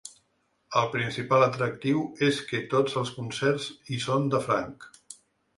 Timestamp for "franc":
4.51-4.93